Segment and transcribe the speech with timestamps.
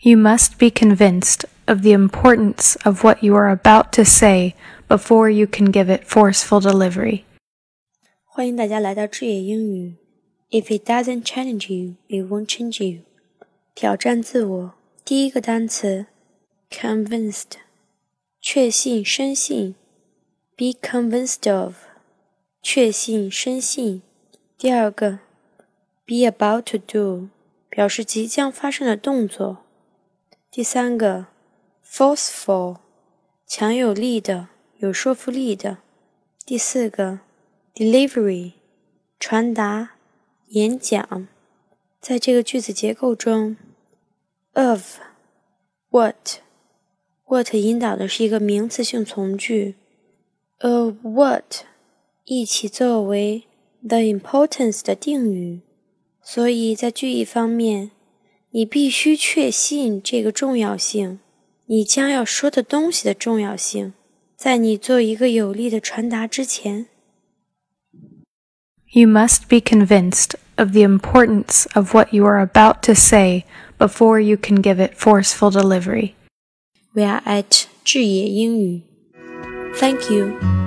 [0.00, 4.54] You must be convinced of the importance of what you are about to say
[4.86, 7.24] before you can give it forceful delivery.
[8.24, 9.96] 欢迎大家来到智也英语。
[10.50, 13.00] If it doesn't challenge you, it won't change you.
[13.74, 14.74] 挑战自我。
[15.04, 16.06] 第一个单词,
[16.70, 17.58] convinced
[21.52, 21.74] of.
[26.06, 27.28] be about to do,
[27.68, 29.64] 表示即将发生的动作。
[30.50, 31.26] 第三个
[31.84, 32.78] ，forceful，
[33.46, 34.48] 强有力的、
[34.78, 35.78] 有说服力的。
[36.46, 37.20] 第四个
[37.74, 38.52] ，delivery，
[39.20, 39.90] 传达、
[40.48, 41.28] 演讲。
[42.00, 43.58] 在这个句子结构中
[44.54, 45.00] ，of
[45.90, 46.38] what
[47.26, 49.74] what 引导的是一个名词性从句
[50.60, 51.66] ，of what
[52.24, 53.44] 一起作为
[53.86, 55.60] the importance 的定语，
[56.22, 57.90] 所以在句意方面。
[58.50, 61.20] 你必须确信这个重要性，
[61.66, 63.92] 你将要说的东西的重要性，
[64.36, 66.86] 在你做一个有力的传达之前。
[68.90, 73.44] You must be convinced of the importance of what you are about to say
[73.76, 76.14] before you can give it forceful delivery.
[76.94, 78.82] We are at 智也英语.
[79.78, 80.57] Thank you.